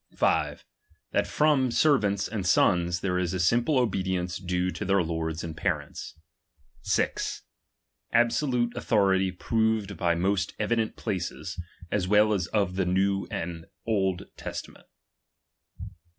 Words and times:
5 0.15 0.65
That 1.11 1.27
from 1.27 1.69
servants 1.69 2.27
and 2.27 2.43
sons 2.43 3.01
there 3.01 3.19
is 3.19 3.35
a 3.35 3.39
simple 3.39 3.77
obedience 3.77 4.39
due 4.39 4.71
to 4.71 4.83
their 4.83 5.03
lords 5.03 5.43
and 5.43 5.55
parents. 5.55 6.15
6. 6.81 7.43
Absolute 8.11 8.75
authority 8.75 9.31
proved 9.31 9.97
by 9.97 10.15
moat 10.15 10.55
evident 10.59 10.95
places, 10.95 11.55
as 11.91 12.07
well 12.07 12.33
of 12.51 12.77
the 12.77 12.85
New 12.87 13.27
as 13.29 13.47
the 13.61 13.65
Old 13.85 14.25
Testament. 14.37 14.87